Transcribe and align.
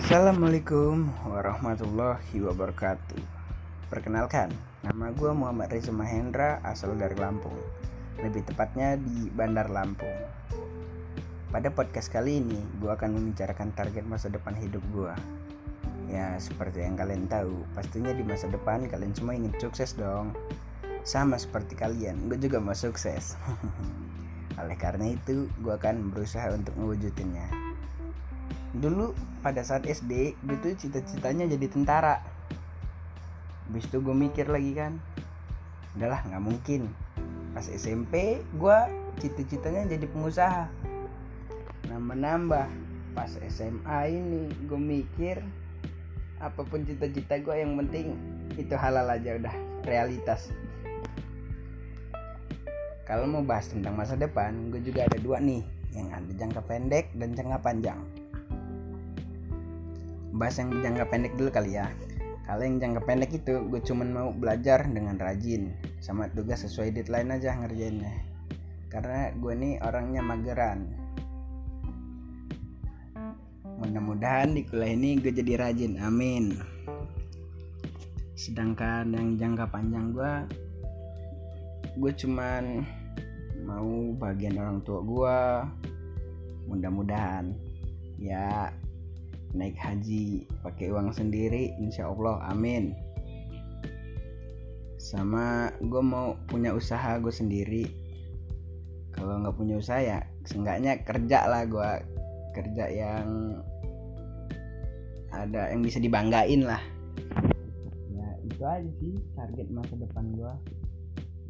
Assalamualaikum 0.00 1.12
warahmatullahi 1.28 2.40
wabarakatuh. 2.40 3.20
Perkenalkan, 3.92 4.48
nama 4.80 5.12
gue 5.12 5.28
Muhammad 5.28 5.68
Reza 5.68 5.92
Mahendra 5.92 6.56
asal 6.64 6.96
dari 6.96 7.12
Lampung. 7.20 7.52
Lebih 8.16 8.48
tepatnya 8.48 8.96
di 8.96 9.28
Bandar 9.28 9.68
Lampung. 9.68 10.16
Pada 11.52 11.68
podcast 11.68 12.08
kali 12.08 12.40
ini, 12.40 12.64
gue 12.80 12.88
akan 12.88 13.12
membicarakan 13.12 13.76
target 13.76 14.08
masa 14.08 14.32
depan 14.32 14.56
hidup 14.56 14.80
gue 14.96 15.12
Ya, 16.08 16.32
seperti 16.40 16.80
yang 16.80 16.96
kalian 16.96 17.28
tahu, 17.28 17.60
pastinya 17.76 18.16
di 18.16 18.24
masa 18.24 18.48
depan 18.48 18.88
kalian 18.88 19.12
semua 19.12 19.36
ingin 19.36 19.52
sukses 19.60 19.92
dong. 19.92 20.32
Sama 21.04 21.36
seperti 21.36 21.76
kalian, 21.76 22.32
gue 22.32 22.40
juga 22.40 22.56
mau 22.56 22.72
sukses. 22.72 23.36
Oleh 24.64 24.80
karena 24.80 25.12
itu, 25.12 25.44
gue 25.60 25.76
akan 25.76 26.08
berusaha 26.08 26.48
untuk 26.56 26.72
mewujudinnya 26.80 27.69
dulu 28.76 29.10
pada 29.42 29.66
saat 29.66 29.82
SD 29.82 30.38
gue 30.46 30.56
tuh 30.62 30.74
cita-citanya 30.78 31.50
jadi 31.50 31.66
tentara. 31.66 32.22
Habis 33.66 33.86
itu 33.90 33.98
gue 33.98 34.14
mikir 34.14 34.46
lagi 34.46 34.72
kan 34.78 35.02
udahlah 35.98 36.22
nggak 36.30 36.42
mungkin. 36.42 36.86
Pas 37.50 37.66
SMP 37.66 38.38
gue 38.54 38.78
cita-citanya 39.18 39.90
jadi 39.90 40.06
pengusaha. 40.06 40.70
Nambah-nambah 41.90 42.66
pas 43.10 43.32
SMA 43.50 44.00
ini 44.06 44.46
gue 44.70 44.78
mikir 44.78 45.42
apa 46.38 46.62
pun 46.62 46.86
cita-cita 46.86 47.42
gue 47.42 47.52
yang 47.58 47.74
penting 47.74 48.14
itu 48.54 48.74
halal 48.78 49.10
aja 49.10 49.34
udah 49.34 49.54
realitas. 49.82 50.54
Kalau 53.02 53.26
mau 53.26 53.42
bahas 53.42 53.66
tentang 53.66 53.98
masa 53.98 54.14
depan 54.14 54.70
gue 54.70 54.78
juga 54.78 55.10
ada 55.10 55.18
dua 55.18 55.42
nih 55.42 55.66
yang 55.90 56.14
ada 56.14 56.30
jangka 56.30 56.62
pendek 56.70 57.10
dan 57.18 57.34
jangka 57.34 57.58
panjang 57.58 57.98
bahas 60.40 60.56
yang 60.56 60.72
jangka 60.80 61.04
pendek 61.12 61.36
dulu 61.36 61.52
kali 61.52 61.76
ya. 61.76 61.92
Kalau 62.48 62.64
yang 62.64 62.80
jangka 62.80 63.04
pendek 63.04 63.30
itu 63.36 63.60
gue 63.68 63.80
cuman 63.84 64.08
mau 64.08 64.28
belajar 64.32 64.88
dengan 64.88 65.20
rajin 65.20 65.76
sama 66.00 66.32
tugas 66.32 66.64
sesuai 66.64 66.96
deadline 66.96 67.36
aja 67.36 67.60
ngerjainnya. 67.60 68.24
Karena 68.88 69.30
gue 69.36 69.52
nih 69.52 69.84
orangnya 69.84 70.24
mageran. 70.24 70.88
Mudah-mudahan 73.84 74.56
di 74.56 74.64
kuliah 74.64 74.96
ini 74.96 75.20
gue 75.20 75.28
jadi 75.28 75.60
rajin 75.60 76.00
amin. 76.00 76.56
Sedangkan 78.32 79.12
yang 79.12 79.36
jangka 79.36 79.68
panjang 79.68 80.16
gue 80.16 80.32
gue 82.00 82.12
cuman 82.24 82.80
mau 83.68 84.16
bagian 84.16 84.56
orang 84.56 84.80
tua 84.80 85.04
gue 85.04 85.38
mudah-mudahan. 86.72 87.52
Ya 88.16 88.72
naik 89.50 89.74
haji 89.74 90.46
pakai 90.62 90.94
uang 90.94 91.10
sendiri 91.10 91.74
insya 91.82 92.06
Allah 92.06 92.38
amin. 92.50 92.94
Sama 95.00 95.74
gue 95.82 96.02
mau 96.04 96.38
punya 96.46 96.70
usaha 96.70 97.18
gue 97.18 97.32
sendiri. 97.32 97.84
Kalau 99.10 99.42
nggak 99.42 99.56
punya 99.58 99.80
usaha 99.80 99.98
ya 99.98 100.22
seenggaknya 100.46 101.02
kerja 101.02 101.50
lah 101.50 101.62
gue 101.66 101.90
kerja 102.54 102.84
yang 102.88 103.58
ada 105.34 105.70
yang 105.74 105.82
bisa 105.82 105.98
dibanggain 105.98 106.62
lah. 106.62 106.82
Ya 108.14 108.28
itu 108.46 108.62
aja 108.62 108.90
sih 109.02 109.14
target 109.34 109.66
masa 109.70 109.94
depan 109.98 110.30
gue 110.34 110.54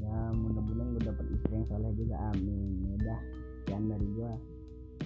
ya 0.01 0.17
mudah-mudahan 0.33 0.97
gue 0.97 1.03
dapet 1.05 1.27
istri 1.37 1.53
yang 1.53 1.67
soleh 1.69 1.93
juga 2.01 2.17
amin. 2.33 2.71
Ya 2.81 2.93
udah 2.97 3.21
sekian 3.61 3.85
dari 3.93 4.07
gue 4.17 4.33